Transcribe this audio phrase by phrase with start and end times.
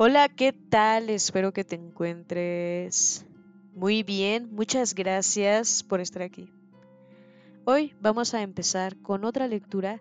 [0.00, 1.10] Hola, ¿qué tal?
[1.10, 3.26] Espero que te encuentres
[3.74, 4.48] muy bien.
[4.54, 6.52] Muchas gracias por estar aquí.
[7.64, 10.00] Hoy vamos a empezar con otra lectura.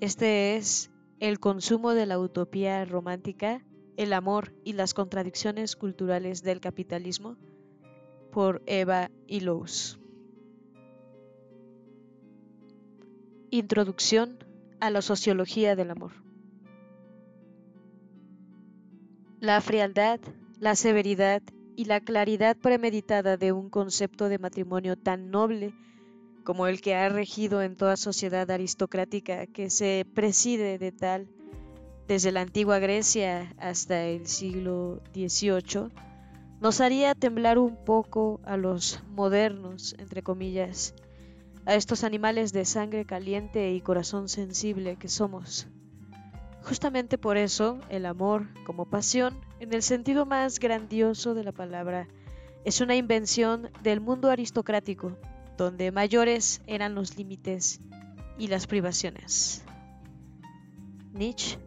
[0.00, 0.90] Este es
[1.20, 3.64] El consumo de la utopía romántica,
[3.96, 7.36] el amor y las contradicciones culturales del capitalismo
[8.32, 10.00] por Eva Illouz.
[13.50, 14.38] Introducción
[14.80, 16.21] a la sociología del amor.
[19.42, 20.20] La frialdad,
[20.60, 21.42] la severidad
[21.74, 25.74] y la claridad premeditada de un concepto de matrimonio tan noble
[26.44, 31.26] como el que ha regido en toda sociedad aristocrática que se preside de tal
[32.06, 35.90] desde la antigua Grecia hasta el siglo XVIII,
[36.60, 40.94] nos haría temblar un poco a los modernos, entre comillas,
[41.66, 45.66] a estos animales de sangre caliente y corazón sensible que somos.
[46.62, 52.08] Justamente por eso, el amor, como pasión, en el sentido más grandioso de la palabra,
[52.64, 55.16] es una invención del mundo aristocrático,
[55.56, 57.80] donde mayores eran los límites
[58.38, 59.64] y las privaciones.
[61.12, 61.58] Nietzsche,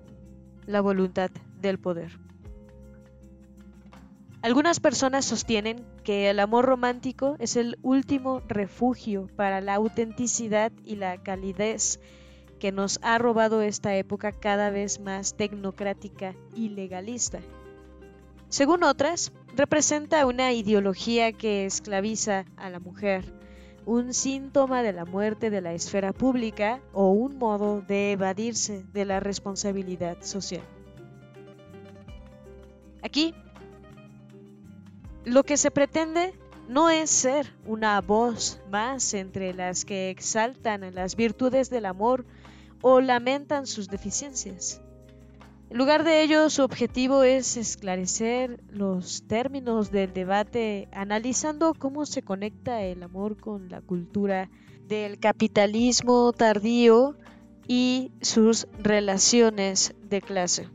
[0.66, 1.30] la voluntad
[1.62, 2.18] del poder.
[4.42, 10.96] Algunas personas sostienen que el amor romántico es el último refugio para la autenticidad y
[10.96, 12.00] la calidez
[12.66, 17.40] que nos ha robado esta época cada vez más tecnocrática y legalista.
[18.50, 23.24] Según otras, representa una ideología que esclaviza a la mujer,
[23.86, 29.06] un síntoma de la muerte de la esfera pública o un modo de evadirse de
[29.06, 30.64] la responsabilidad social.
[33.04, 33.36] Aquí,
[35.24, 36.34] lo que se pretende
[36.68, 42.26] no es ser una voz más entre las que exaltan las virtudes del amor
[42.88, 44.80] o lamentan sus deficiencias.
[45.72, 52.22] En lugar de ello, su objetivo es esclarecer los términos del debate analizando cómo se
[52.22, 54.52] conecta el amor con la cultura
[54.88, 57.16] del capitalismo tardío
[57.68, 60.70] y sus relaciones de clase.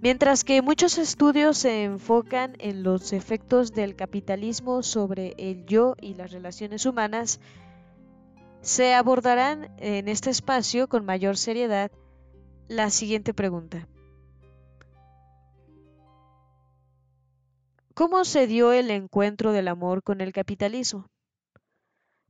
[0.00, 6.14] Mientras que muchos estudios se enfocan en los efectos del capitalismo sobre el yo y
[6.14, 7.40] las relaciones humanas,
[8.68, 11.90] se abordarán en este espacio con mayor seriedad
[12.68, 13.88] la siguiente pregunta.
[17.94, 21.08] ¿Cómo se dio el encuentro del amor con el capitalismo?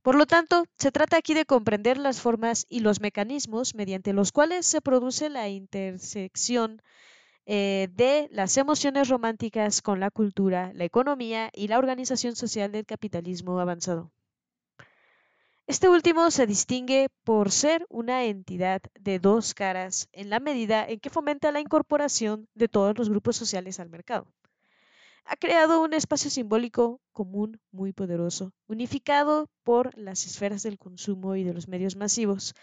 [0.03, 4.31] Por lo tanto, se trata aquí de comprender las formas y los mecanismos mediante los
[4.31, 6.81] cuales se produce la intersección
[7.47, 12.87] eh, de las emociones románticas con la cultura, la economía y la organización social del
[12.87, 14.13] capitalismo avanzado.
[15.69, 20.99] Este último se distingue por ser una entidad de dos caras en la medida en
[20.99, 24.27] que fomenta la incorporación de todos los grupos sociales al mercado.
[25.27, 31.45] Ha creado un espacio simbólico común muy poderoso, unificado por las esferas del consumo y
[31.45, 32.55] de los medios masivos.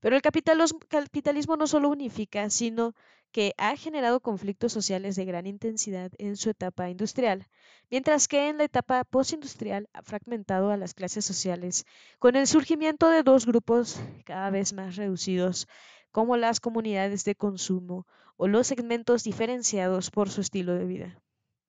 [0.00, 2.92] Pero el capitalismo no solo unifica, sino
[3.32, 7.46] que ha generado conflictos sociales de gran intensidad en su etapa industrial,
[7.90, 11.86] mientras que en la etapa postindustrial ha fragmentado a las clases sociales
[12.18, 15.68] con el surgimiento de dos grupos cada vez más reducidos,
[16.10, 21.22] como las comunidades de consumo o los segmentos diferenciados por su estilo de vida.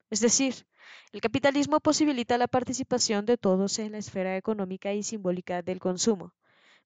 [0.09, 0.65] Es decir,
[1.11, 6.33] el capitalismo posibilita la participación de todos en la esfera económica y simbólica del consumo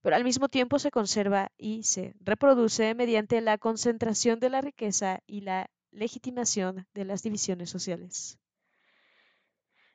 [0.05, 5.21] pero al mismo tiempo se conserva y se reproduce mediante la concentración de la riqueza
[5.25, 8.37] y la legitimación de las divisiones sociales.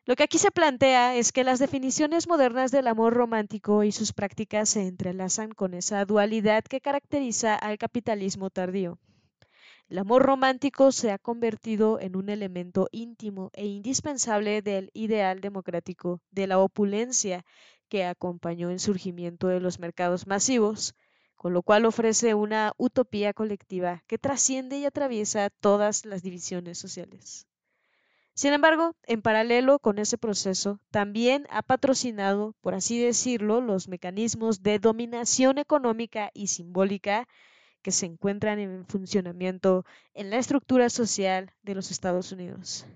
[0.07, 4.13] Lo que aquí se plantea es que las definiciones modernas del amor romántico y sus
[4.13, 8.99] prácticas se entrelazan con esa dualidad que caracteriza al capitalismo tardío.
[9.89, 16.21] El amor romántico se ha convertido en un elemento íntimo e indispensable del ideal democrático,
[16.33, 17.45] de la opulencia
[17.91, 20.95] que acompañó el surgimiento de los mercados masivos,
[21.35, 27.47] con lo cual ofrece una utopía colectiva que trasciende y atraviesa todas las divisiones sociales.
[28.33, 34.63] Sin embargo, en paralelo con ese proceso, también ha patrocinado, por así decirlo, los mecanismos
[34.63, 37.29] de dominación económica y simbólica
[37.83, 39.85] que se encuentran en funcionamiento
[40.15, 42.87] en la estructura social de los Estados Unidos.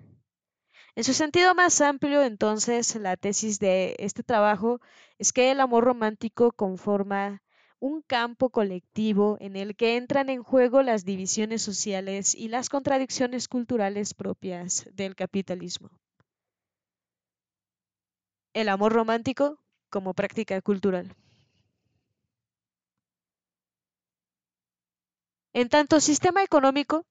[0.96, 4.80] En su sentido más amplio, entonces, la tesis de este trabajo
[5.18, 7.42] es que el amor romántico conforma
[7.80, 13.48] un campo colectivo en el que entran en juego las divisiones sociales y las contradicciones
[13.48, 15.90] culturales propias del capitalismo.
[18.52, 19.58] El amor romántico
[19.90, 21.16] como práctica cultural.
[25.52, 27.04] En tanto sistema económico,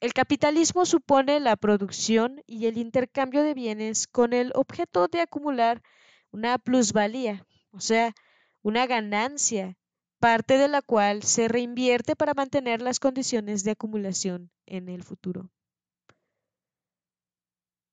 [0.00, 5.82] El capitalismo supone la producción y el intercambio de bienes con el objeto de acumular
[6.30, 8.14] una plusvalía, o sea,
[8.62, 9.76] una ganancia,
[10.18, 15.50] parte de la cual se reinvierte para mantener las condiciones de acumulación en el futuro.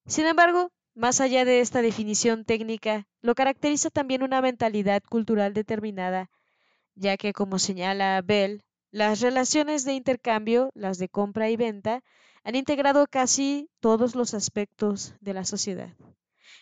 [0.05, 6.29] Sin embargo, más allá de esta definición técnica, lo caracteriza también una mentalidad cultural determinada,
[6.95, 12.03] ya que, como señala Bell, las relaciones de intercambio, las de compra y venta,
[12.43, 15.93] han integrado casi todos los aspectos de la sociedad.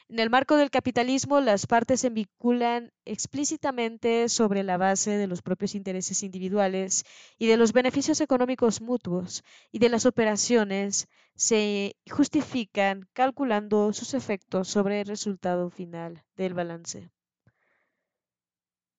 [0.07, 5.41] En el marco del capitalismo, las partes se vinculan explícitamente sobre la base de los
[5.41, 7.05] propios intereses individuales
[7.37, 14.67] y de los beneficios económicos mutuos, y de las operaciones se justifican calculando sus efectos
[14.67, 17.09] sobre el resultado final del balance.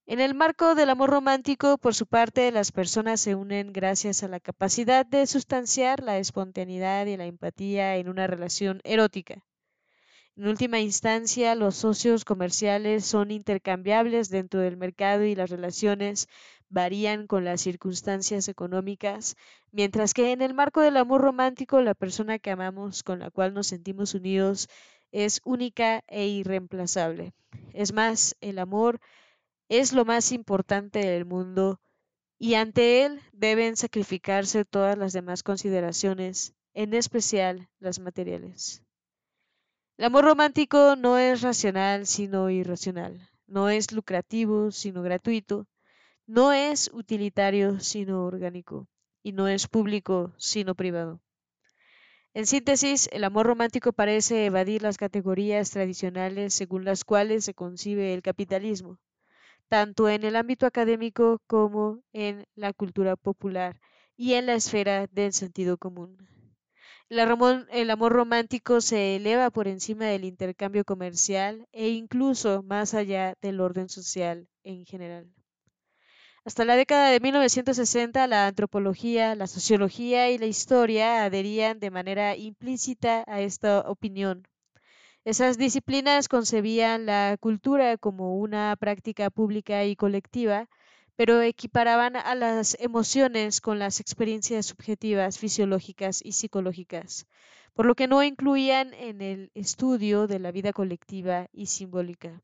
[0.08, 4.28] En el marco del amor romántico, por su parte, las personas se unen gracias a
[4.28, 9.42] la capacidad de sustanciar la espontaneidad y la empatía en una relación erótica.
[10.36, 16.28] En última instancia, los socios comerciales son intercambiables dentro del mercado y las relaciones
[16.68, 19.34] varían con las circunstancias económicas,
[19.72, 23.54] mientras que en el marco del amor romántico, la persona que amamos, con la cual
[23.54, 24.68] nos sentimos unidos,
[25.10, 27.32] es única e irreemplazable.
[27.72, 29.00] Es más, el amor
[29.68, 31.80] es lo más importante del mundo
[32.38, 38.82] y ante él deben sacrificarse todas las demás consideraciones, en especial las materiales.
[39.96, 45.66] El amor romántico no es racional sino irracional, no es lucrativo sino gratuito,
[46.26, 48.86] no es utilitario sino orgánico
[49.22, 51.20] y no es público sino privado.
[52.34, 58.12] En síntesis, el amor romántico parece evadir las categorías tradicionales según las cuales se concibe
[58.12, 59.00] el capitalismo
[59.68, 63.80] tanto en el ámbito académico como en la cultura popular
[64.16, 66.16] y en la esfera del sentido común.
[67.08, 73.60] El amor, romántico se eleva por encima del intercambio comercial e incluso más allá del
[73.60, 75.32] orden social en general.
[76.44, 82.36] Hasta la década de 1960, la antropología, la sociología y la historia adherían de manera
[82.36, 84.46] implícita a esta opinión.
[85.26, 90.68] Esas disciplinas concebían la cultura como una práctica pública y colectiva,
[91.16, 97.26] pero equiparaban a las emociones con las experiencias subjetivas, fisiológicas y psicológicas,
[97.74, 102.40] por lo que no incluían en el estudio de la vida colectiva y simbólica.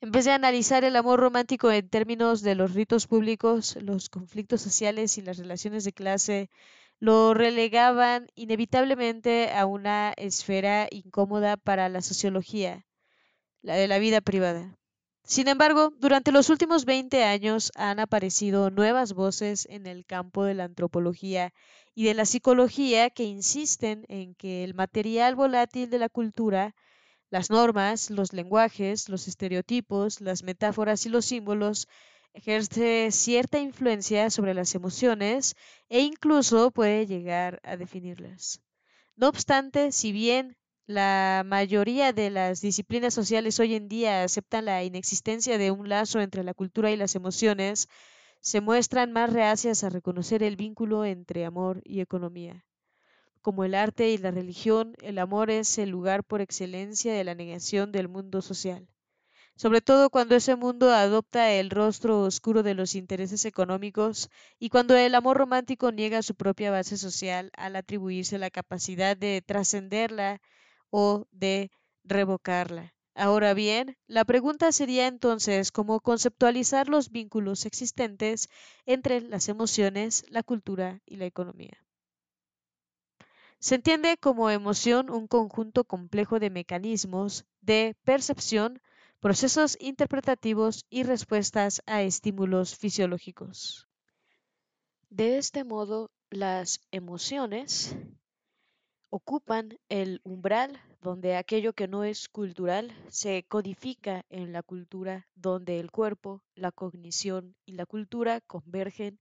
[0.00, 4.62] En vez de analizar el amor romántico en términos de los ritos públicos, los conflictos
[4.62, 6.48] sociales y las relaciones de clase,
[7.00, 12.86] lo relegaban inevitablemente a una esfera incómoda para la sociología,
[13.62, 14.78] la de la vida privada.
[15.22, 20.54] Sin embargo, durante los últimos 20 años han aparecido nuevas voces en el campo de
[20.54, 21.52] la antropología
[21.94, 26.74] y de la psicología que insisten en que el material volátil de la cultura,
[27.28, 31.88] las normas, los lenguajes, los estereotipos, las metáforas y los símbolos
[32.38, 35.56] ejerce cierta influencia sobre las emociones
[35.88, 38.62] e incluso puede llegar a definirlas.
[39.16, 40.56] No obstante, si bien
[40.86, 46.20] la mayoría de las disciplinas sociales hoy en día aceptan la inexistencia de un lazo
[46.20, 47.88] entre la cultura y las emociones,
[48.40, 52.64] se muestran más reacias a reconocer el vínculo entre amor y economía.
[53.42, 57.34] Como el arte y la religión, el amor es el lugar por excelencia de la
[57.34, 58.88] negación del mundo social
[59.58, 64.96] sobre todo cuando ese mundo adopta el rostro oscuro de los intereses económicos y cuando
[64.96, 70.40] el amor romántico niega su propia base social al atribuirse la capacidad de trascenderla
[70.90, 71.72] o de
[72.04, 72.94] revocarla.
[73.16, 78.48] Ahora bien, la pregunta sería entonces cómo conceptualizar los vínculos existentes
[78.86, 81.84] entre las emociones, la cultura y la economía.
[83.58, 88.80] Se entiende como emoción un conjunto complejo de mecanismos de percepción,
[89.20, 93.88] procesos interpretativos y respuestas a estímulos fisiológicos.
[95.10, 97.96] De este modo, las emociones
[99.10, 105.80] ocupan el umbral donde aquello que no es cultural se codifica en la cultura, donde
[105.80, 109.18] el cuerpo, la cognición y la cultura convergen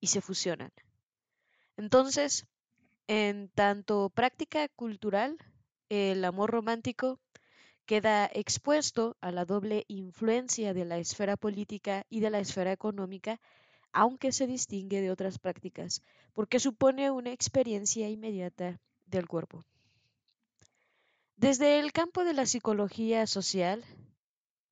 [0.00, 0.72] y se fusionan.
[1.76, 2.46] Entonces,
[3.08, 5.36] en tanto práctica cultural,
[5.88, 7.20] el amor romántico
[7.90, 13.40] queda expuesto a la doble influencia de la esfera política y de la esfera económica,
[13.90, 19.64] aunque se distingue de otras prácticas, porque supone una experiencia inmediata del cuerpo.
[21.34, 23.84] Desde el campo de la psicología social,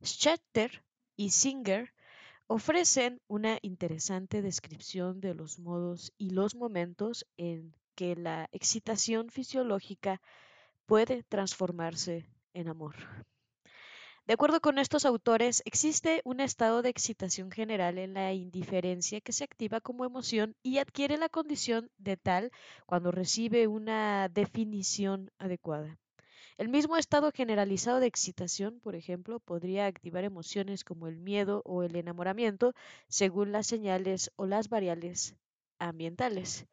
[0.00, 0.84] Schechter
[1.16, 1.92] y Singer
[2.46, 10.22] ofrecen una interesante descripción de los modos y los momentos en que la excitación fisiológica
[10.86, 12.96] puede transformarse en amor.
[14.26, 19.32] De acuerdo con estos autores, existe un estado de excitación general en la indiferencia que
[19.32, 22.52] se activa como emoción y adquiere la condición de tal
[22.86, 25.98] cuando recibe una definición adecuada.
[26.58, 31.82] El mismo estado generalizado de excitación, por ejemplo, podría activar emociones como el miedo o
[31.82, 32.74] el enamoramiento
[33.08, 35.36] según las señales o las variables
[35.78, 36.66] ambientales.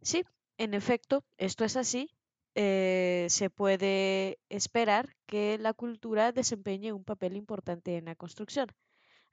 [0.00, 0.24] Sí,
[0.58, 2.15] en efecto, esto es así
[2.56, 8.68] eh, se puede esperar que la cultura desempeñe un papel importante en la construcción,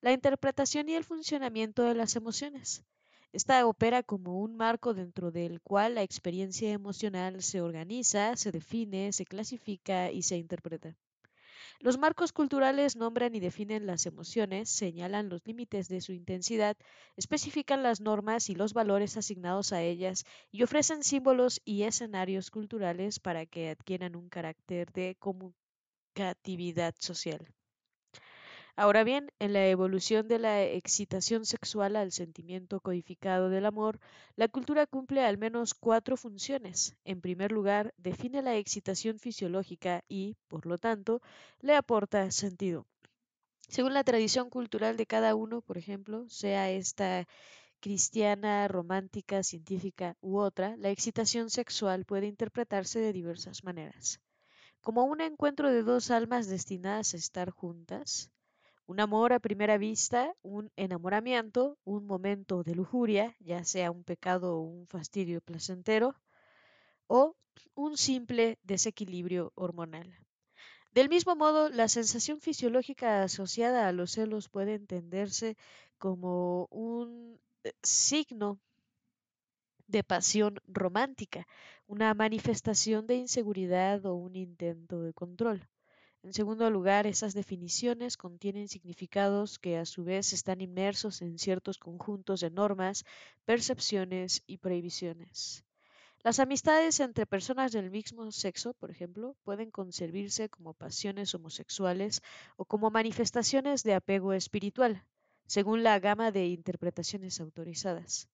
[0.02, 2.84] la interpretación y el funcionamiento de las emociones.
[3.32, 9.14] Esta opera como un marco dentro del cual la experiencia emocional se organiza, se define,
[9.14, 10.98] se clasifica y se interpreta.
[11.80, 16.76] Los marcos culturales nombran y definen las emociones, señalan los límites de su intensidad,
[17.16, 23.20] especifican las normas y los valores asignados a ellas y ofrecen símbolos y escenarios culturales
[23.20, 27.48] para que adquieran un carácter de comunicatividad social.
[28.76, 34.00] Ahora bien, en la evolución de la excitación sexual al sentimiento codificado del amor,
[34.36, 36.96] la cultura cumple al menos cuatro funciones.
[37.04, 41.22] En primer lugar, define la excitación fisiológica y, por lo tanto,
[41.62, 42.86] le aporta sentido.
[43.70, 47.28] Según la tradición cultural de cada uno, por ejemplo, sea esta
[47.80, 54.20] cristiana, romántica, científica u otra, la excitación sexual puede interpretarse de diversas maneras.
[54.82, 58.32] Como un encuentro de dos almas destinadas a estar juntas,
[58.86, 64.58] un amor a primera vista, un enamoramiento, un momento de lujuria, ya sea un pecado
[64.58, 66.16] o un fastidio placentero,
[67.08, 67.36] o
[67.76, 70.10] un simple desequilibrio hormonal.
[70.92, 75.58] Del mismo modo, la sensación fisiológica asociada a los celos puede entenderse
[75.98, 78.60] como un eh, signo
[79.88, 81.48] de pasión romántica,
[81.88, 85.68] una manifestación de inseguridad o un intento de control.
[86.24, 91.78] En segundo lugar, esas definiciones contienen significados que a su vez están inmersos en ciertos
[91.78, 93.04] conjuntos de normas,
[93.44, 95.66] percepciones y prohibiciones.
[96.24, 102.22] Las amistades entre personas del mismo sexo, por ejemplo, pueden concebirse como pasiones homosexuales
[102.56, 105.04] o como manifestaciones de apego espiritual,
[105.46, 108.30] según la gama de interpretaciones autorizadas.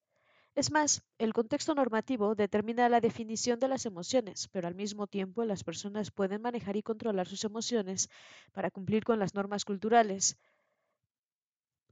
[0.59, 5.45] Es más, el contexto normativo determina la definición de las emociones, pero al mismo tiempo
[5.45, 8.09] las personas pueden manejar y controlar sus emociones
[8.51, 10.37] para cumplir con las normas culturales.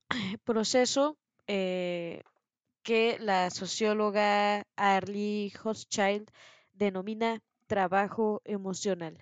[0.44, 2.24] Proceso eh,
[2.84, 6.30] que la socióloga Arlie Hochschild
[6.74, 9.18] denomina trabajo emocional.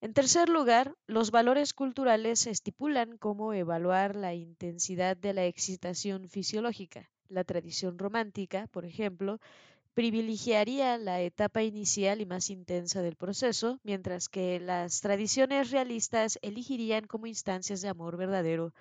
[0.00, 7.08] En tercer lugar, los valores culturales estipulan cómo evaluar la intensidad de la excitación fisiológica.
[7.28, 9.38] La tradición romántica, por ejemplo,
[9.94, 17.06] privilegiaría la etapa inicial y más intensa del proceso, mientras que las tradiciones realistas elegirían
[17.06, 18.72] como instancias de amor verdadero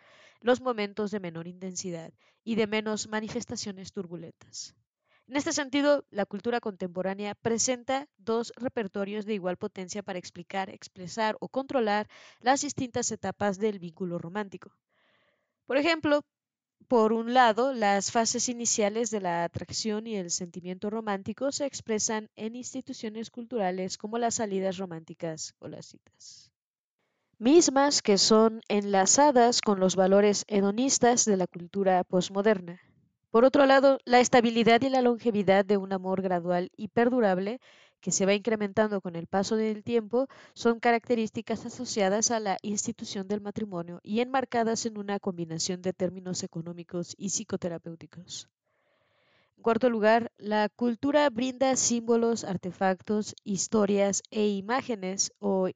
[0.42, 2.14] los momentos de menor intensidad
[2.44, 4.76] y de menos manifestaciones turbulentas.
[5.28, 11.36] En este sentido, la cultura contemporánea presenta dos repertorios de igual potencia para explicar, expresar
[11.42, 12.08] o controlar
[12.40, 14.72] las distintas etapas del vínculo romántico.
[15.66, 16.24] Por ejemplo,
[16.88, 22.30] por un lado, las fases iniciales de la atracción y el sentimiento romántico se expresan
[22.36, 26.52] en instituciones culturales como las salidas románticas o las citas,
[27.40, 32.80] mismas que son enlazadas con los valores hedonistas de la cultura posmoderna.
[33.32, 37.60] Por otro lado, la estabilidad y la longevidad de un amor gradual y perdurable
[38.02, 43.28] que se va incrementando con el paso del tiempo, son características asociadas a la institución
[43.28, 48.50] del matrimonio y enmarcadas en una combinación de términos económicos y psicoterapéuticos.
[49.58, 55.70] En cuarto lugar, la cultura brinda símbolos, artefactos, historias e imágenes o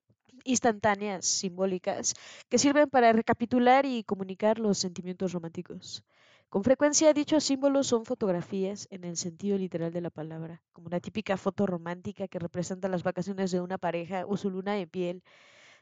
[0.43, 2.15] instantáneas simbólicas
[2.49, 6.03] que sirven para recapitular y comunicar los sentimientos románticos.
[6.51, 10.99] Con frecuencia dichos símbolos son fotografías en el sentido literal de la palabra, como una
[10.99, 15.23] típica foto romántica que representa las vacaciones de una pareja o su luna de piel,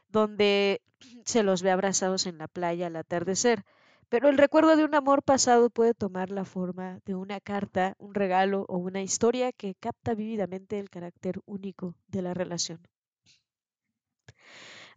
[0.06, 0.80] donde
[1.24, 3.64] se los ve abrazados en la playa al atardecer.
[4.08, 8.14] Pero el recuerdo de un amor pasado puede tomar la forma de una carta, un
[8.14, 12.78] regalo o una historia que capta vívidamente el carácter único de la relación.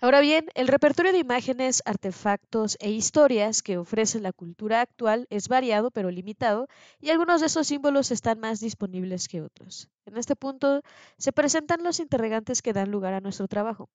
[0.04, 5.48] Ahora bien, el repertorio de imágenes, artefactos e historias que ofrece la cultura actual es
[5.48, 6.68] variado pero limitado
[7.00, 9.88] y algunos de esos símbolos están más disponibles que otros.
[10.06, 10.82] En este punto
[11.18, 13.88] se presentan los interrogantes que dan lugar a nuestro trabajo.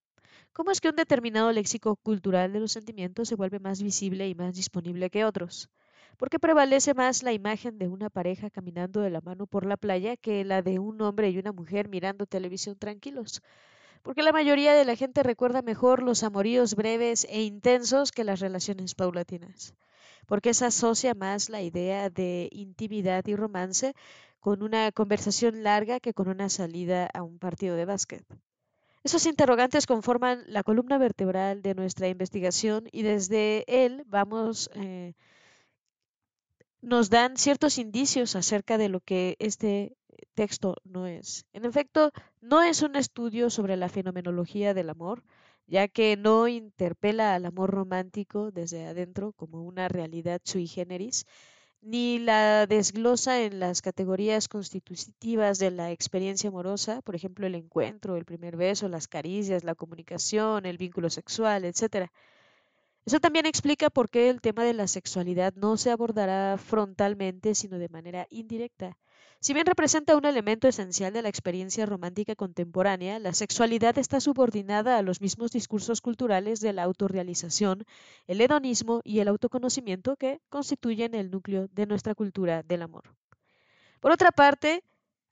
[0.55, 4.35] ¿Cómo es que un determinado léxico cultural de los sentimientos se vuelve más visible y
[4.35, 5.69] más disponible que otros?
[6.17, 9.77] ¿Por qué prevalece más la imagen de una pareja caminando de la mano por la
[9.77, 13.43] playa que la de un hombre y una mujer mirando televisión tranquilos?
[14.03, 18.41] Porque la mayoría de la gente recuerda mejor los amoríos breves e intensos que las
[18.41, 19.75] relaciones paulatinas.
[20.27, 23.95] Porque se asocia más la idea de intimidad y romance
[24.41, 28.25] con una conversación larga que con una salida a un partido de básquet.
[29.05, 35.15] Esos interrogantes conforman la columna vertebral de nuestra investigación y desde él vamos eh,
[36.81, 39.98] nos dan ciertos indicios acerca de lo que este
[40.35, 41.47] texto no es.
[41.53, 45.23] En efecto, no es un estudio sobre la fenomenología del amor,
[45.67, 51.27] ya que no interpela al amor romántico desde adentro como una realidad sui generis,
[51.81, 58.17] ni la desglosa en las categorías constitutivas de la experiencia amorosa, por ejemplo, el encuentro,
[58.17, 62.11] el primer beso, las caricias, la comunicación, el vínculo sexual, etc.
[63.07, 67.79] Eso también explica por qué el tema de la sexualidad no se abordará frontalmente, sino
[67.79, 68.99] de manera indirecta.
[69.41, 74.99] Si bien representa un elemento esencial de la experiencia romántica contemporánea, la sexualidad está subordinada
[74.99, 77.85] a los mismos discursos culturales de la autorrealización,
[78.27, 83.15] el hedonismo y el autoconocimiento que constituyen el núcleo de nuestra cultura del amor.
[84.01, 84.83] Por otra parte,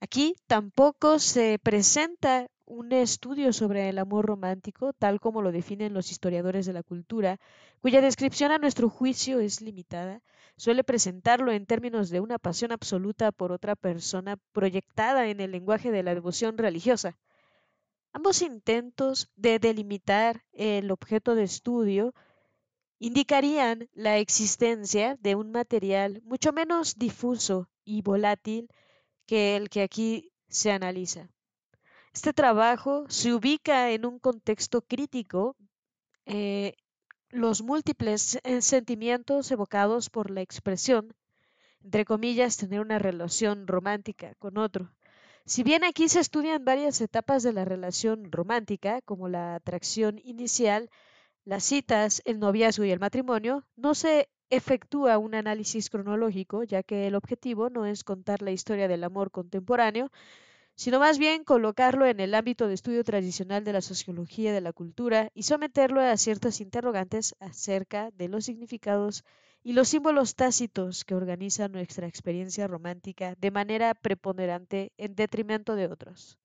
[0.01, 6.13] aquí tampoco se presenta un estudio sobre el amor romántico, tal como lo definen los
[6.13, 7.41] historiadores de la cultura,
[7.81, 10.23] cuya descripción a nuestro juicio es limitada,
[10.57, 15.91] suele presentarlo en términos de una pasión absoluta por otra persona proyectada en el lenguaje
[15.91, 17.19] de la devoción religiosa.
[18.13, 22.15] Ambos intentos de delimitar el objeto de estudio
[22.99, 28.69] indicarían la existencia de un material mucho menos difuso y volátil
[29.27, 31.29] que el que aquí se analiza.
[32.15, 35.55] Este trabajo se ubica en un contexto crítico.
[36.25, 36.75] Eh,
[37.31, 41.15] los múltiples eh, sentimientos evocados por la expresión,
[41.83, 44.91] entre comillas, tener una relación romántica con otro.
[45.45, 50.91] Si bien aquí se estudian varias etapas de la relación romántica, como la atracción inicial,
[51.45, 57.07] las citas, el noviazgo y el matrimonio, no se efectúa un análisis cronológico, ya que
[57.07, 60.11] el objetivo no es contar la historia del amor contemporáneo,
[60.77, 64.75] sino más bien colocarlo en el ámbito de estudio tradicional de la sociología de la
[64.75, 69.25] cultura y someterlo a ciertas interrogantes acerca de los significados
[69.63, 75.87] y los símbolos tácitos que organizan nuestra experiencia romántica de manera preponderante en detrimento de
[75.87, 76.39] otros.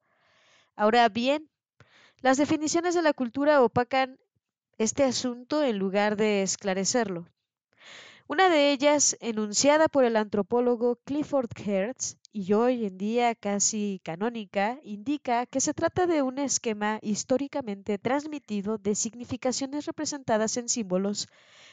[0.78, 1.50] Ahora bien,
[2.22, 4.18] las definiciones de la cultura opacan
[4.78, 7.28] este asunto en lugar de esclarecerlo.
[8.28, 14.80] Una de ellas, enunciada por el antropólogo Clifford Hertz, y hoy en día casi canónica,
[14.84, 21.28] indica que se trata de un esquema históricamente transmitido de significaciones representadas en símbolos,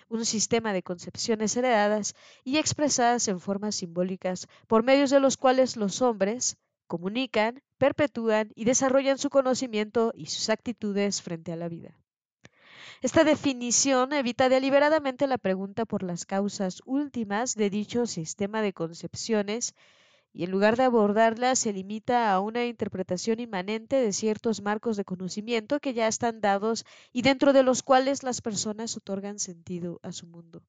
[0.09, 5.77] un sistema de concepciones heredadas y expresadas en formas simbólicas, por medios de los cuales
[5.77, 6.57] los hombres
[6.89, 11.97] comunican, perpetúan y desarrollan su conocimiento y sus actitudes frente a la vida.
[13.01, 19.77] Esta definición evita deliberadamente la pregunta por las causas últimas de dicho sistema de concepciones
[20.33, 25.05] y en lugar de abordarla se limita a una interpretación inmanente de ciertos marcos de
[25.05, 30.13] conocimiento que ya están dados y dentro de los cuales las personas otorgan sentido a
[30.13, 30.63] su mundo.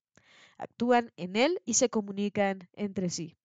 [0.57, 3.35] Actúan en él y se comunican entre sí.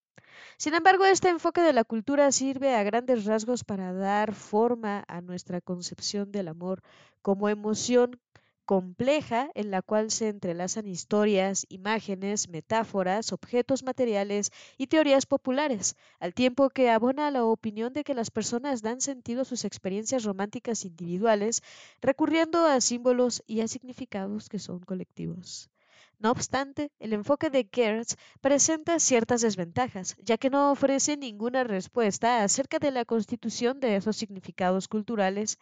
[0.56, 5.20] Sin embargo, este enfoque de la cultura sirve a grandes rasgos para dar forma a
[5.20, 6.82] nuestra concepción del amor
[7.22, 8.20] como emoción
[8.64, 16.34] compleja en la cual se entrelazan historias, imágenes, metáforas, objetos materiales y teorías populares, al
[16.34, 20.84] tiempo que abona la opinión de que las personas dan sentido a sus experiencias románticas
[20.84, 21.62] individuales
[22.00, 25.70] recurriendo a símbolos y a significados que son colectivos.
[26.18, 32.42] No obstante, el enfoque de Gertz presenta ciertas desventajas, ya que no ofrece ninguna respuesta
[32.42, 35.58] acerca de la constitución de esos significados culturales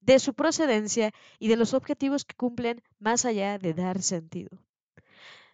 [0.00, 4.58] de su procedencia y de los objetivos que cumplen más allá de dar sentido.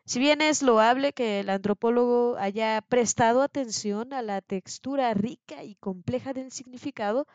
[0.04, 5.74] Si bien es loable que el antropólogo haya prestado atención a la textura rica y
[5.74, 7.26] compleja del significado,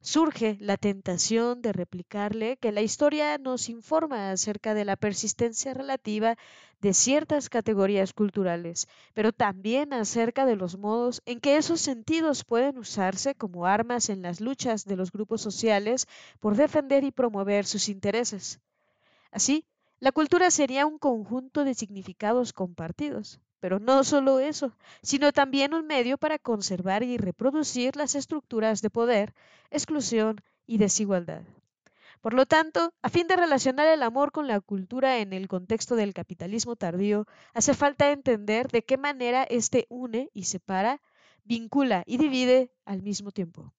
[0.00, 6.36] surge la tentación de replicarle que la historia nos informa acerca de la persistencia relativa
[6.80, 12.78] de ciertas categorías culturales, pero también acerca de los modos en que esos sentidos pueden
[12.78, 16.06] usarse como armas en las luchas de los grupos sociales
[16.40, 18.60] por defender y promover sus intereses.
[19.30, 19.66] Así,
[19.98, 25.86] la cultura sería un conjunto de significados compartidos, pero no solo eso, sino también un
[25.86, 29.34] medio para conservar y reproducir las estructuras de poder,
[29.70, 31.42] exclusión y desigualdad.
[32.20, 35.96] Por lo tanto, a fin de relacionar el amor con la cultura en el contexto
[35.96, 41.00] del capitalismo tardío, hace falta entender de qué manera éste une y separa,
[41.44, 43.72] vincula y divide al mismo tiempo.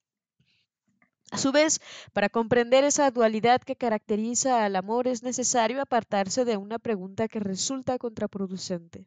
[1.31, 1.79] A su vez,
[2.11, 7.39] para comprender esa dualidad que caracteriza al amor es necesario apartarse de una pregunta que
[7.39, 9.05] resulta contraproducente,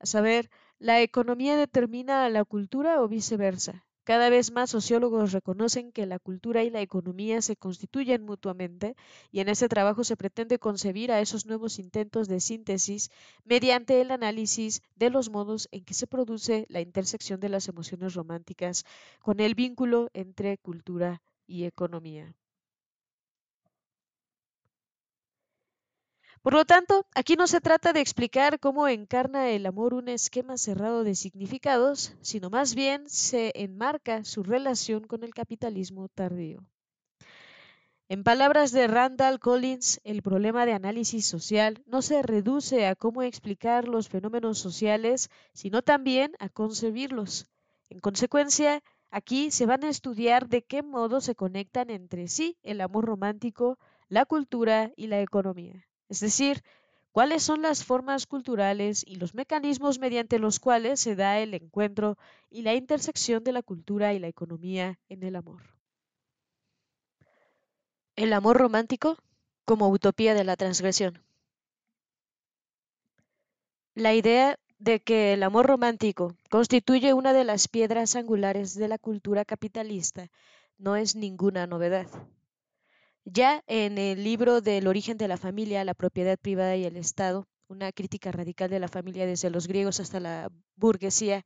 [0.00, 3.86] a saber, ¿la economía determina a la cultura o viceversa?
[4.02, 8.96] Cada vez más sociólogos reconocen que la cultura y la economía se constituyen mutuamente
[9.30, 13.10] y en ese trabajo se pretende concebir a esos nuevos intentos de síntesis
[13.44, 18.14] mediante el análisis de los modos en que se produce la intersección de las emociones
[18.14, 18.84] románticas
[19.20, 22.34] con el vínculo entre cultura y economía.
[26.42, 30.56] Por lo tanto, aquí no se trata de explicar cómo encarna el amor un esquema
[30.56, 36.64] cerrado de significados, sino más bien se enmarca su relación con el capitalismo tardío.
[38.08, 43.22] En palabras de Randall Collins, el problema de análisis social no se reduce a cómo
[43.22, 47.50] explicar los fenómenos sociales, sino también a concebirlos.
[47.90, 52.80] En consecuencia, Aquí se van a estudiar de qué modo se conectan entre sí el
[52.80, 53.76] amor romántico,
[54.08, 55.89] la cultura y la economía.
[56.10, 56.64] Es decir,
[57.12, 62.18] cuáles son las formas culturales y los mecanismos mediante los cuales se da el encuentro
[62.50, 65.62] y la intersección de la cultura y la economía en el amor.
[68.16, 69.16] El amor romántico
[69.64, 71.22] como utopía de la transgresión.
[73.94, 78.98] La idea de que el amor romántico constituye una de las piedras angulares de la
[78.98, 80.28] cultura capitalista
[80.76, 82.08] no es ninguna novedad.
[83.24, 87.46] Ya en el libro del origen de la familia, la propiedad privada y el Estado,
[87.68, 91.44] una crítica radical de la familia desde los griegos hasta la burguesía,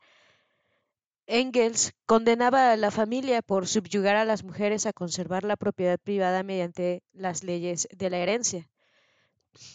[1.26, 6.42] Engels condenaba a la familia por subyugar a las mujeres a conservar la propiedad privada
[6.42, 8.68] mediante las leyes de la herencia.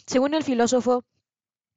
[0.06, 1.06] Según el filósofo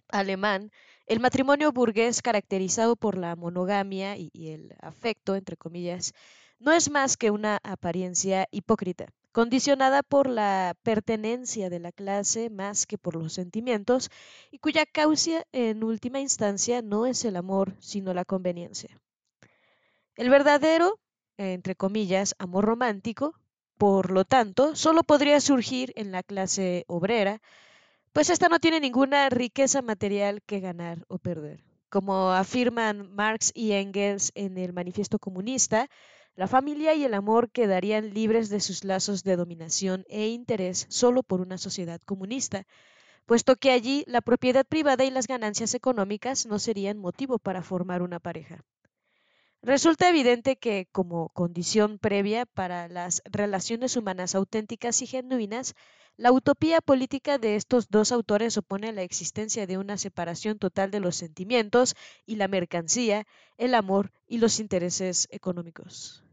[0.08, 0.70] alemán,
[1.06, 6.12] el matrimonio burgués, caracterizado por la monogamia y, el afecto, entre comillas,
[6.58, 12.86] no es más que una apariencia hipócrita, condicionada por la pertenencia de la clase más
[12.86, 14.10] que por los sentimientos,
[14.50, 19.00] y cuya causa en última instancia no es el amor, sino la conveniencia.
[20.14, 21.00] El verdadero,
[21.38, 23.34] entre comillas, amor romántico,
[23.78, 27.40] por lo tanto, solo podría surgir en la clase obrera,
[28.12, 31.64] pues esta no tiene ninguna riqueza material que ganar o perder.
[31.88, 35.88] Como afirman Marx y Engels en el Manifiesto Comunista,
[36.34, 41.22] la familia y el amor quedarían libres de sus lazos de dominación e interés solo
[41.22, 42.66] por una sociedad comunista,
[43.26, 48.02] puesto que allí la propiedad privada y las ganancias económicas no serían motivo para formar
[48.02, 48.64] una pareja.
[49.64, 55.76] Resulta evidente que, como condición previa para las relaciones humanas auténticas y genuinas,
[56.16, 60.98] la utopía política de estos dos autores opone la existencia de una separación total de
[60.98, 61.94] los sentimientos
[62.26, 63.24] y la mercancía,
[63.56, 66.24] el amor y los intereses económicos.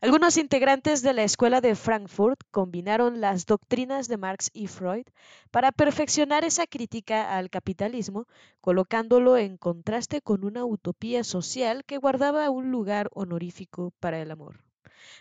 [0.00, 5.06] Algunos integrantes de la Escuela de Frankfurt combinaron las doctrinas de Marx y Freud
[5.50, 8.26] para perfeccionar esa crítica al capitalismo,
[8.60, 14.62] colocándolo en contraste con una utopía social que guardaba un lugar honorífico para el amor.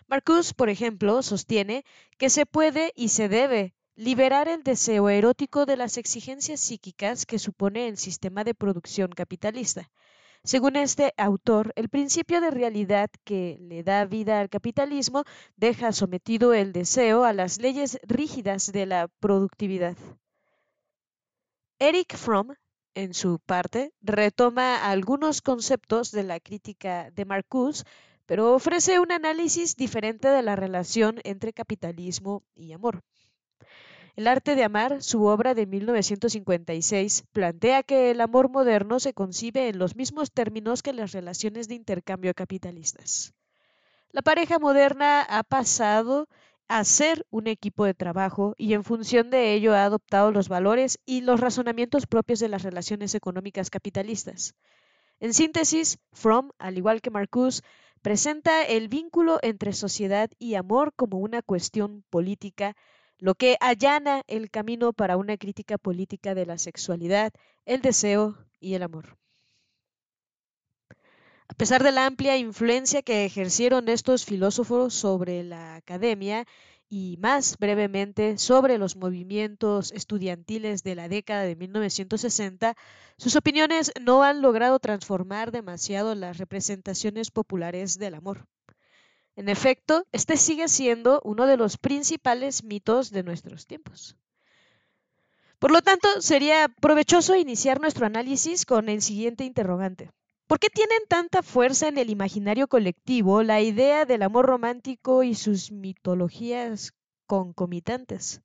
[0.07, 1.85] Marcus, por ejemplo, sostiene
[2.17, 7.39] que se puede y se debe liberar el deseo erótico de las exigencias psíquicas que
[7.39, 9.89] supone el sistema de producción capitalista.
[10.43, 15.23] Según este autor, el principio de realidad que le da vida al capitalismo
[15.57, 19.97] deja sometido el deseo a las leyes rígidas de la productividad.
[21.77, 22.53] Eric Fromm,
[22.93, 27.83] en su parte, retoma algunos conceptos de la crítica de Marcuse,
[28.25, 33.01] pero ofrece un análisis diferente de la relación entre capitalismo y amor.
[34.15, 39.69] El arte de amar, su obra de 1956, plantea que el amor moderno se concibe
[39.69, 43.33] en los mismos términos que las relaciones de intercambio capitalistas.
[44.11, 46.27] La pareja moderna ha pasado
[46.67, 50.99] a ser un equipo de trabajo y en función de ello ha adoptado los valores
[51.05, 54.55] y los razonamientos propios de las relaciones económicas capitalistas.
[55.19, 57.63] En síntesis, Fromm, al igual que Marcuse,
[58.01, 62.75] presenta el vínculo entre sociedad y amor como una cuestión política
[63.19, 67.31] lo que allana el camino para una crítica política de la sexualidad,
[67.65, 69.17] el deseo y el amor.
[71.47, 76.45] A pesar de la amplia influencia que ejercieron estos filósofos sobre la academia
[76.87, 82.75] y más brevemente sobre los movimientos estudiantiles de la década de 1960,
[83.17, 88.47] sus opiniones no han logrado transformar demasiado las representaciones populares del amor.
[89.39, 94.17] En efecto, este sigue siendo uno de los principales mitos de nuestros tiempos.
[95.59, 100.11] Por lo tanto, sería provechoso iniciar nuestro análisis con el siguiente interrogante.
[100.45, 105.35] ¿Por qué tienen tanta fuerza en el imaginario colectivo la idea del amor romántico y
[105.35, 106.91] sus mitologías
[107.25, 108.41] concomitantes?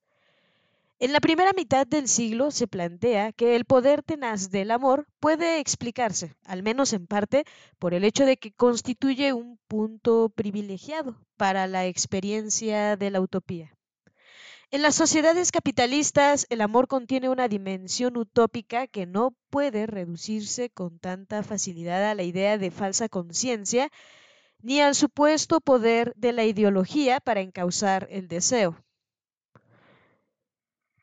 [1.00, 5.58] En la primera mitad del siglo se plantea que el poder tenaz del amor puede
[5.58, 7.44] explicarse, al menos en parte,
[7.80, 13.76] por el hecho de que constituye un punto privilegiado para la experiencia de la utopía.
[14.70, 21.00] En las sociedades capitalistas, el amor contiene una dimensión utópica que no puede reducirse con
[21.00, 23.90] tanta facilidad a la idea de falsa conciencia
[24.62, 28.83] ni al supuesto poder de la ideología para encauzar el deseo.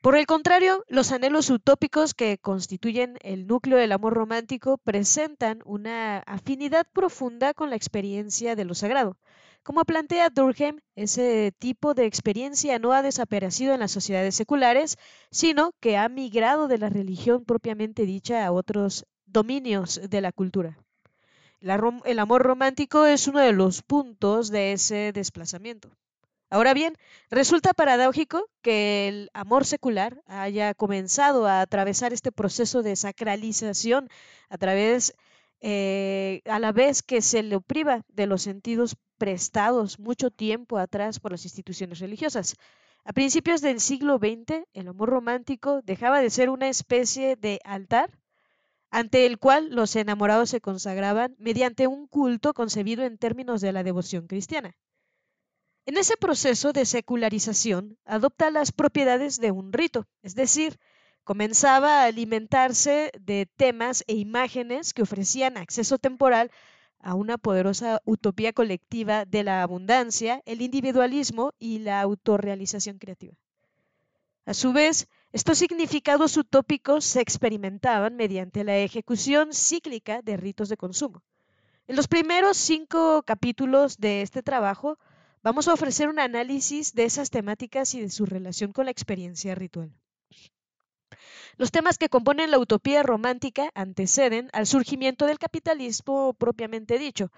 [0.01, 6.19] Por el contrario, los anhelos utópicos que constituyen el núcleo del amor romántico presentan una
[6.21, 9.19] afinidad profunda con la experiencia de lo sagrado.
[9.61, 14.97] Como plantea Durkheim, ese tipo de experiencia no ha desaparecido en las sociedades seculares,
[15.29, 20.79] sino que ha migrado de la religión propiamente dicha a otros dominios de la cultura.
[21.59, 25.91] El amor romántico es uno de los puntos de ese desplazamiento.
[26.51, 26.97] Ahora bien,
[27.29, 34.09] resulta paradójico que el amor secular haya comenzado a atravesar este proceso de sacralización
[34.49, 35.15] a través,
[35.61, 41.21] eh, a la vez que se le priva de los sentidos prestados mucho tiempo atrás
[41.21, 42.57] por las instituciones religiosas.
[43.05, 48.19] A principios del siglo XX, el amor romántico dejaba de ser una especie de altar
[48.89, 53.83] ante el cual los enamorados se consagraban mediante un culto concebido en términos de la
[53.83, 54.75] devoción cristiana.
[55.87, 60.79] En ese proceso de secularización adopta las propiedades de un rito, es decir,
[61.23, 66.51] comenzaba a alimentarse de temas e imágenes que ofrecían acceso temporal
[66.99, 73.33] a una poderosa utopía colectiva de la abundancia, el individualismo y la autorrealización creativa.
[74.45, 80.77] A su vez, estos significados utópicos se experimentaban mediante la ejecución cíclica de ritos de
[80.77, 81.23] consumo.
[81.87, 84.99] En los primeros cinco capítulos de este trabajo
[85.43, 89.55] Vamos a ofrecer un análisis de esas temáticas y de su relación con la experiencia
[89.55, 89.91] ritual.
[91.57, 97.31] Los temas que componen la utopía romántica anteceden al surgimiento del capitalismo propiamente dicho.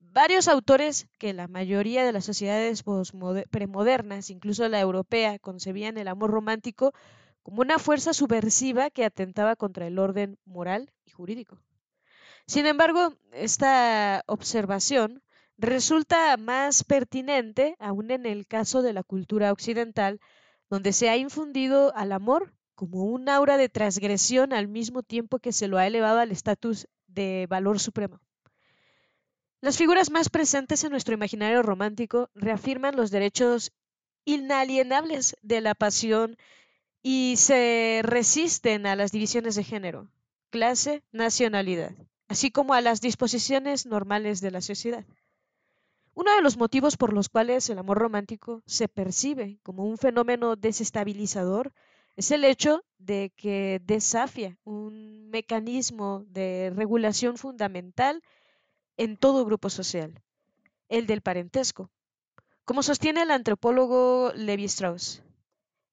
[0.00, 2.84] Varios autores que la mayoría de las sociedades
[3.50, 6.92] premodernas, incluso la europea, concebían el amor romántico
[7.42, 11.58] como una fuerza subversiva que atentaba contra el orden moral y jurídico.
[12.46, 15.22] Sin embargo, esta observación
[15.58, 20.20] resulta más pertinente aún en el caso de la cultura occidental,
[20.68, 25.52] donde se ha infundido al amor como un aura de transgresión al mismo tiempo que
[25.52, 28.20] se lo ha elevado al estatus de valor supremo.
[29.62, 33.72] Las figuras más presentes en nuestro imaginario romántico reafirman los derechos
[34.26, 36.36] inalienables de la pasión
[37.02, 40.10] y se resisten a las divisiones de género,
[40.50, 41.92] clase, nacionalidad,
[42.28, 45.06] así como a las disposiciones normales de la sociedad.
[46.16, 50.56] Uno de los motivos por los cuales el amor romántico se percibe como un fenómeno
[50.56, 51.74] desestabilizador
[52.16, 58.22] es el hecho de que desafía un mecanismo de regulación fundamental
[58.96, 60.22] en todo grupo social,
[60.88, 61.90] el del parentesco.
[62.64, 65.22] Como sostiene el antropólogo Levi Strauss,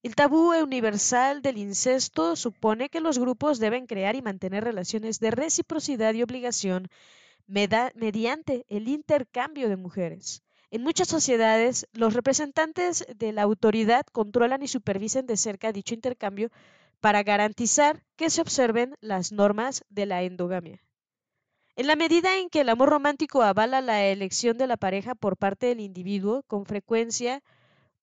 [0.04, 5.32] el tabú universal del incesto supone que los grupos deben crear y mantener relaciones de
[5.32, 6.88] reciprocidad y obligación
[7.48, 10.44] mediante el intercambio de mujeres.
[10.72, 16.50] En muchas sociedades, los representantes de la autoridad controlan y supervisan de cerca dicho intercambio
[17.00, 20.82] para garantizar que se observen las normas de la endogamia.
[21.76, 25.38] En la medida en que el amor romántico avala la elección de la pareja por
[25.38, 27.44] parte del individuo, con frecuencia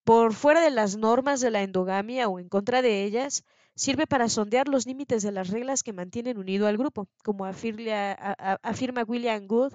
[0.05, 4.29] por fuera de las normas de la endogamia o en contra de ellas, sirve para
[4.29, 9.73] sondear los límites de las reglas que mantienen unido al grupo, como afirma, William Good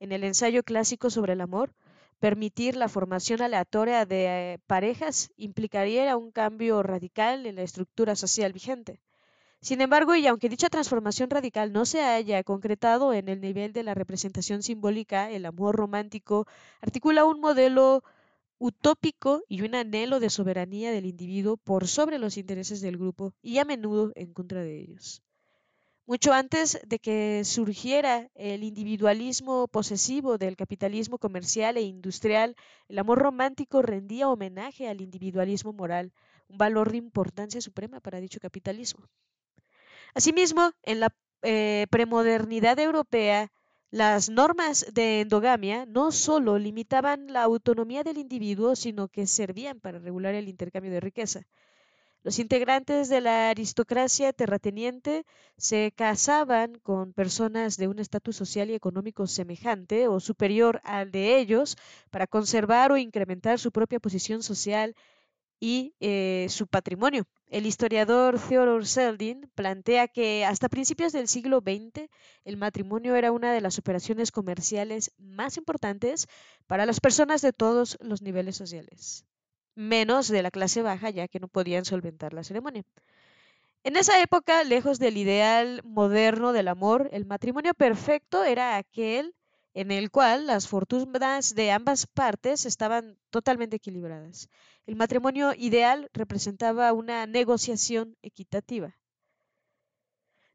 [0.00, 1.72] en el ensayo clásico sobre el amor.
[2.20, 9.00] Permitir la formación aleatoria de parejas implicaría un cambio radical en la estructura social vigente.
[9.60, 13.82] Sin embargo, y aunque dicha transformación radical no se haya concretado en el nivel de
[13.82, 16.46] la representación simbólica, el amor romántico
[16.80, 18.04] articula un modelo
[18.58, 23.58] utópico y un anhelo de soberanía del individuo por sobre los intereses del grupo y
[23.58, 25.22] a menudo en contra de ellos.
[26.06, 32.56] Mucho antes de que surgiera el individualismo posesivo del capitalismo comercial e industrial,
[32.88, 36.12] el amor romántico rendía homenaje al individualismo moral,
[36.48, 39.06] un valor de importancia suprema para dicho capitalismo.
[40.14, 43.52] Asimismo, en la eh, premodernidad europea,
[43.90, 49.98] Las normas de endogamia no solo limitaban la autonomía del individuo, sino que servían para
[49.98, 51.46] regular el intercambio de riqueza.
[52.22, 55.24] Los integrantes de la aristocracia terrateniente
[55.56, 61.38] se casaban con personas de un estatus social y económico semejante o superior al de
[61.38, 61.76] ellos
[62.10, 64.94] para conservar o incrementar su propia posición social
[65.60, 67.26] y eh, su patrimonio.
[67.50, 72.10] El historiador Theodore Seldin plantea que hasta principios del siglo XX
[72.44, 76.28] el matrimonio era una de las operaciones comerciales más importantes
[76.66, 79.24] para las personas de todos los niveles sociales,
[79.74, 82.84] menos de la clase baja ya que no podían solventar la ceremonia.
[83.82, 89.34] En esa época, lejos del ideal moderno del amor, el matrimonio perfecto era aquel
[89.78, 94.48] en el cual las fortunas de ambas partes estaban totalmente equilibradas.
[94.86, 98.98] El matrimonio ideal representaba una negociación equitativa.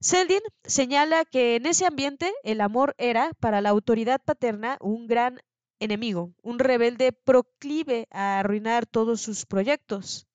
[0.01, 5.39] Seldin señala que en ese ambiente el amor era, para la autoridad paterna, un gran
[5.79, 10.27] enemigo, un rebelde proclive a arruinar todos sus proyectos.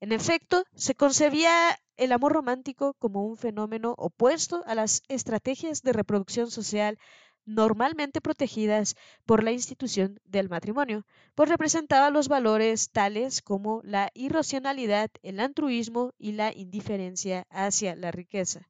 [0.00, 5.92] En efecto, se concebía el amor romántico como un fenómeno opuesto a las estrategias de
[5.92, 6.98] reproducción social
[7.46, 15.10] normalmente protegidas por la institución del matrimonio, pues representaba los valores tales como la irracionalidad,
[15.22, 18.68] el altruismo y la indiferencia hacia la riqueza.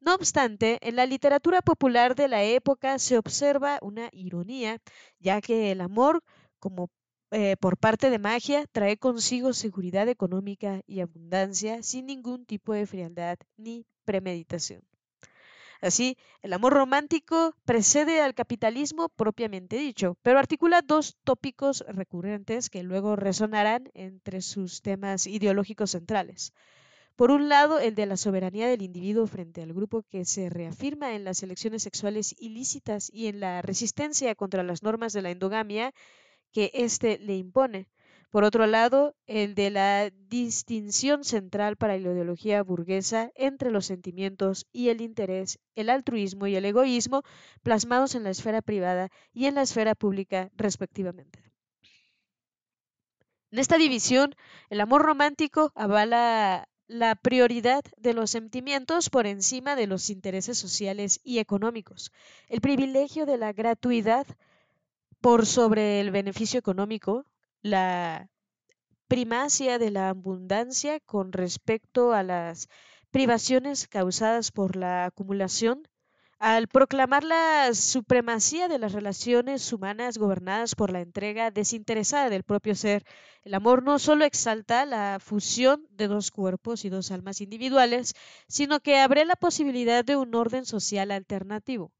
[0.00, 4.78] No obstante, en la literatura popular de la época se observa una ironía,
[5.20, 6.22] ya que el amor,
[6.58, 6.90] como
[7.30, 12.86] eh, por parte de magia, trae consigo seguridad económica y abundancia sin ningún tipo de
[12.86, 14.82] frialdad ni premeditación.
[15.82, 22.84] Así, el amor romántico precede al capitalismo propiamente dicho, pero articula dos tópicos recurrentes que
[22.84, 26.52] luego resonarán entre sus temas ideológicos centrales.
[27.16, 31.14] Por un lado, el de la soberanía del individuo frente al grupo que se reafirma
[31.16, 35.92] en las elecciones sexuales ilícitas y en la resistencia contra las normas de la endogamia
[36.52, 37.88] que éste le impone.
[38.32, 44.66] Por otro lado, el de la distinción central para la ideología burguesa entre los sentimientos
[44.72, 47.24] y el interés, el altruismo y el egoísmo,
[47.62, 51.42] plasmados en la esfera privada y en la esfera pública, respectivamente.
[53.50, 54.34] En esta división,
[54.70, 61.20] el amor romántico avala la prioridad de los sentimientos por encima de los intereses sociales
[61.22, 62.12] y económicos,
[62.48, 64.26] el privilegio de la gratuidad
[65.20, 67.26] por sobre el beneficio económico,
[67.62, 68.28] la
[69.08, 72.68] primacia de la abundancia con respecto a las
[73.10, 75.86] privaciones causadas por la acumulación,
[76.38, 82.74] al proclamar la supremacía de las relaciones humanas gobernadas por la entrega desinteresada del propio
[82.74, 83.04] ser,
[83.42, 88.14] el amor no solo exalta la fusión de dos cuerpos y dos almas individuales,
[88.48, 91.92] sino que abre la posibilidad de un orden social alternativo.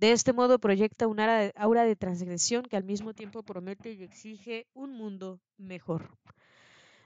[0.00, 4.66] De este modo proyecta un aura de transgresión que al mismo tiempo promete y exige
[4.72, 6.16] un mundo mejor.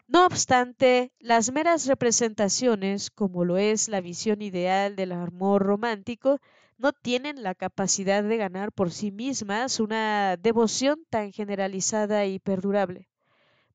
[0.07, 6.39] No obstante, las meras representaciones, como lo es la visión ideal del amor romántico,
[6.79, 13.09] no tienen la capacidad de ganar por sí mismas una devoción tan generalizada y perdurable.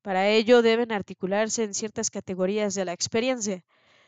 [0.00, 3.62] Para ello deben articularse en ciertas categorías de la experiencia,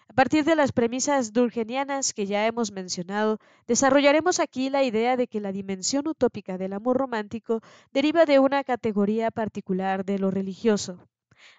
[0.08, 5.26] a partir de las premisas durgenianas que ya hemos mencionado, desarrollaremos aquí la idea de
[5.26, 7.60] que la dimensión utópica del amor romántico
[7.92, 11.08] deriva de una categoría particular de lo religioso,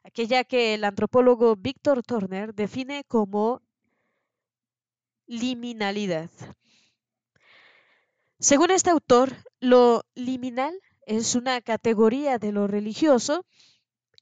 [0.04, 3.62] aquella que el antropólogo Víctor Turner define como
[5.26, 6.30] liminalidad.
[8.40, 13.46] Según este autor, lo liminal es una categoría de lo religioso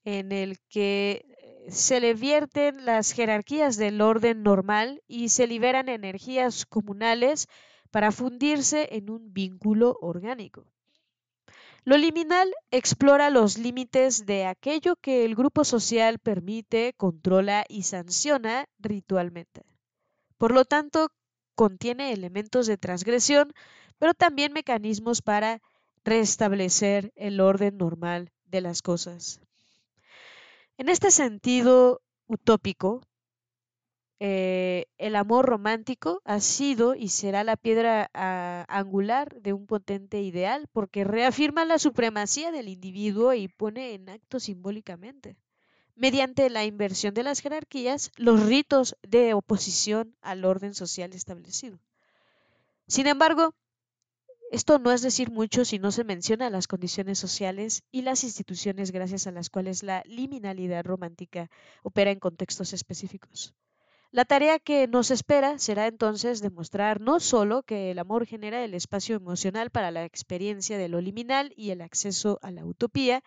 [0.03, 1.30] en el que
[1.69, 7.47] se le vierten las jerarquías del orden normal y se liberan energías comunales
[7.91, 10.65] para fundirse en un vínculo orgánico.
[11.83, 18.65] Lo liminal explora los límites de aquello que el grupo social permite, controla y sanciona
[18.77, 19.63] ritualmente.
[20.37, 21.09] Por lo tanto,
[21.55, 23.51] contiene elementos de transgresión,
[23.97, 25.61] pero también mecanismos para
[26.03, 29.41] restablecer el orden normal de las cosas.
[30.81, 33.03] En este sentido utópico,
[34.19, 40.23] eh, el amor romántico ha sido y será la piedra ah, angular de un potente
[40.23, 45.37] ideal porque reafirma la supremacía del individuo y pone en acto simbólicamente,
[45.93, 51.77] mediante la inversión de las jerarquías, los ritos de oposición al orden social establecido.
[52.87, 53.53] Sin embargo,
[54.51, 58.91] esto no es decir mucho si no se menciona las condiciones sociales y las instituciones
[58.91, 61.49] gracias a las cuales la liminalidad romántica
[61.83, 63.53] opera en contextos específicos.
[64.11, 68.73] La tarea que nos espera será entonces demostrar no solo que el amor genera el
[68.73, 73.23] espacio emocional para la experiencia de lo liminal y el acceso a la utopía,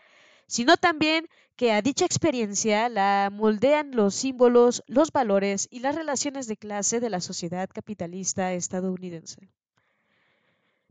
[0.47, 6.49] sino también que a dicha experiencia la moldean los símbolos, los valores y las relaciones
[6.49, 9.49] de clase de la sociedad capitalista estadounidense.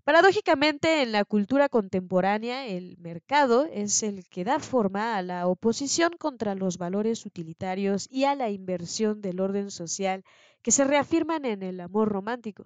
[0.06, 6.12] Paradójicamente, en la cultura contemporánea, el mercado es el que da forma a la oposición
[6.20, 10.26] contra los valores utilitarios y a la inversión del orden social
[10.62, 12.66] que se reafirman en el amor romántico,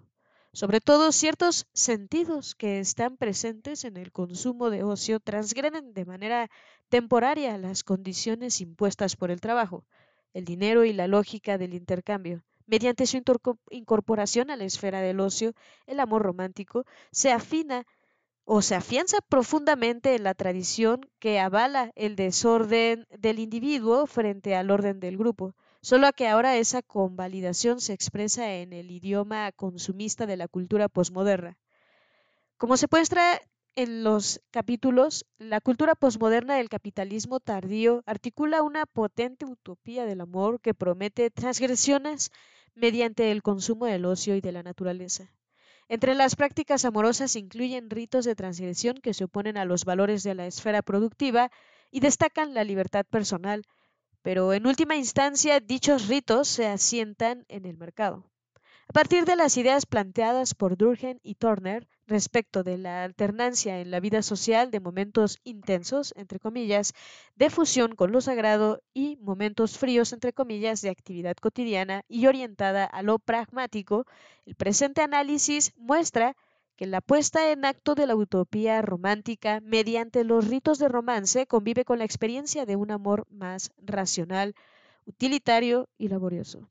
[0.51, 6.49] sobre todo ciertos sentidos que están presentes en el consumo de ocio transgreden de manera
[6.89, 9.85] temporaria las condiciones impuestas por el trabajo,
[10.33, 13.17] el dinero y la lógica del intercambio Mediante su
[13.69, 15.53] incorporación a la esfera del ocio,
[15.85, 17.85] el amor romántico se afina
[18.43, 24.69] o se afianza profundamente en la tradición que avala el desorden del individuo frente al
[24.69, 30.35] orden del grupo, solo que ahora esa convalidación se expresa en el idioma consumista de
[30.35, 31.57] la cultura posmoderna.
[32.57, 33.41] Como se muestra
[33.75, 40.59] en los capítulos, la cultura posmoderna del capitalismo tardío articula una potente utopía del amor
[40.59, 42.31] que promete transgresiones
[42.77, 45.31] mediante el consumo del ocio y de la naturaleza.
[45.89, 50.35] Entre las prácticas amorosas incluyen ritos de transgresión que se oponen a los valores de
[50.35, 51.49] la esfera productiva
[51.91, 53.63] y destacan la libertad personal,
[54.21, 58.25] pero en última instancia dichos ritos se asientan en el mercado.
[58.97, 63.99] Partir de las ideas planteadas por Durkheim y Turner respecto de la alternancia en la
[63.99, 66.93] vida social de momentos intensos, entre comillas,
[67.35, 72.85] de fusión con lo sagrado y momentos fríos, entre comillas, de actividad cotidiana y orientada
[72.85, 74.07] a lo pragmático,
[74.47, 76.35] el presente análisis muestra
[76.75, 81.85] que la puesta en acto de la utopía romántica mediante los ritos de romance convive
[81.85, 84.55] con la experiencia de un amor más racional,
[85.05, 86.67] utilitario y laborioso.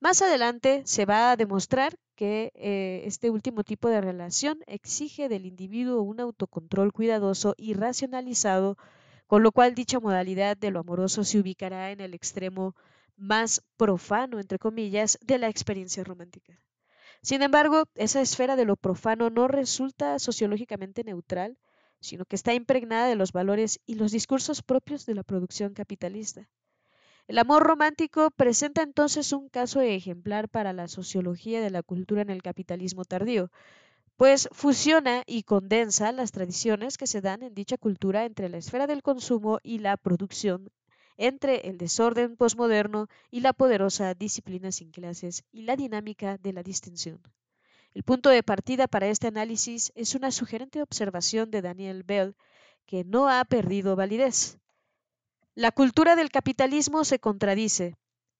[0.00, 5.46] Más adelante se va a demostrar que eh, este último tipo de relación exige del
[5.46, 8.76] individuo un autocontrol cuidadoso y racionalizado,
[9.26, 12.74] con lo cual dicha modalidad de lo amoroso se ubicará en el extremo
[13.16, 16.60] más profano, entre comillas, de la experiencia romántica.
[17.22, 21.58] Sin embargo, esa esfera de lo profano no resulta sociológicamente neutral,
[22.00, 26.48] sino que está impregnada de los valores y los discursos propios de la producción capitalista.
[27.28, 32.30] El amor romántico presenta entonces un caso ejemplar para la sociología de la cultura en
[32.30, 33.50] el capitalismo tardío,
[34.16, 38.86] pues fusiona y condensa las tradiciones que se dan en dicha cultura entre la esfera
[38.86, 40.70] del consumo y la producción,
[41.16, 46.62] entre el desorden posmoderno y la poderosa disciplina sin clases y la dinámica de la
[46.62, 47.20] distinción.
[47.92, 52.36] El punto de partida para este análisis es una sugerente observación de Daniel Bell
[52.86, 54.58] que no ha perdido validez.
[55.58, 57.94] La cultura del capitalismo se contradice,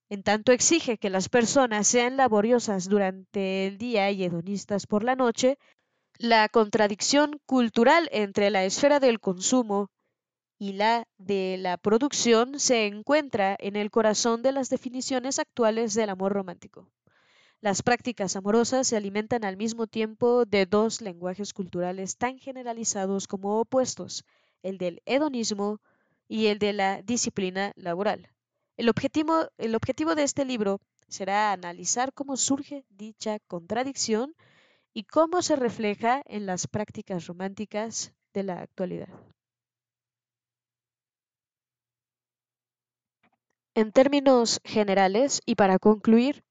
[0.07, 5.15] en tanto exige que las personas sean laboriosas durante el día y hedonistas por la
[5.15, 5.57] noche,
[6.19, 9.89] la contradicción cultural entre la esfera del consumo
[10.59, 16.11] y la de la producción se encuentra en el corazón de las definiciones actuales del
[16.11, 16.87] amor romántico.
[17.61, 23.59] Las prácticas amorosas se alimentan al mismo tiempo de dos lenguajes culturales tan generalizados como
[23.59, 24.23] opuestos,
[24.61, 25.81] el del hedonismo
[26.27, 28.29] y el de la disciplina laboral.
[28.77, 29.49] El objetivo,
[30.15, 34.35] de este libro será analizar cómo surge dicha contradicción
[34.93, 39.09] y cómo se refleja en las prácticas románticas de la actualidad.
[43.73, 46.43] En términos generales y para concluir,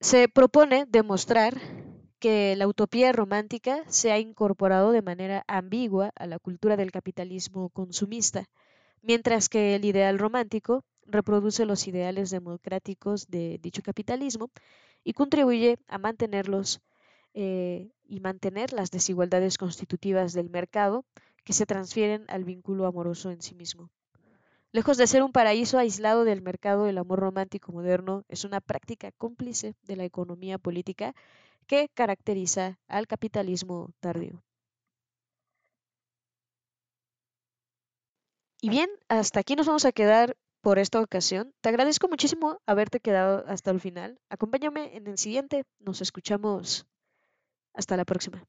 [0.00, 1.77] se propone demostrar
[2.18, 7.68] que la utopía romántica se ha incorporado de manera ambigua a la cultura del capitalismo
[7.70, 8.48] consumista,
[9.02, 14.50] mientras que el ideal romántico reproduce los ideales democráticos de dicho capitalismo
[15.04, 16.80] y contribuye a mantenerlos
[17.34, 21.04] eh, y mantener las desigualdades constitutivas del mercado
[21.44, 23.90] que se transfieren al vínculo amoroso en sí mismo.
[24.70, 29.12] Lejos de ser un paraíso aislado del mercado, el amor romántico moderno es una práctica
[29.12, 31.14] cómplice de la economía política
[31.68, 34.42] que caracteriza al capitalismo tardío.
[38.60, 41.52] Y bien, hasta aquí nos vamos a quedar por esta ocasión.
[41.60, 44.18] Te agradezco muchísimo haberte quedado hasta el final.
[44.30, 45.64] Acompáñame en el siguiente.
[45.78, 46.86] Nos escuchamos.
[47.74, 48.44] Hasta la próxima.